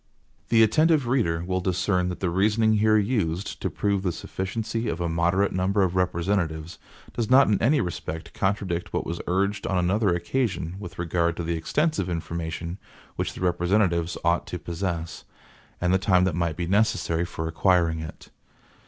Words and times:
(E1) 0.45 0.49
The 0.49 0.63
attentive 0.63 1.05
reader 1.05 1.43
will 1.45 1.61
discern 1.61 2.09
that 2.09 2.21
the 2.21 2.31
reasoning 2.31 2.77
here 2.77 2.97
used, 2.97 3.61
to 3.61 3.69
prove 3.69 4.01
the 4.01 4.11
sufficiency 4.11 4.87
of 4.89 4.99
a 4.99 5.07
moderate 5.07 5.51
number 5.51 5.83
of 5.83 5.95
representatives, 5.95 6.79
does 7.13 7.29
not 7.29 7.45
in 7.47 7.61
any 7.61 7.81
respect 7.81 8.33
contradict 8.33 8.93
what 8.93 9.05
was 9.05 9.21
urged 9.27 9.67
on 9.67 9.77
another 9.77 10.09
occasion 10.15 10.75
with 10.79 10.97
regard 10.97 11.37
to 11.37 11.43
the 11.43 11.55
extensive 11.55 12.09
information 12.09 12.79
which 13.15 13.33
the 13.35 13.41
representatives 13.41 14.17
ought 14.25 14.47
to 14.47 14.57
possess, 14.57 15.23
and 15.79 15.93
the 15.93 15.99
time 15.99 16.23
that 16.23 16.33
might 16.33 16.57
be 16.57 16.65
necessary 16.65 17.23
for 17.23 17.47
acquiring 17.47 17.99
it. 17.99 18.31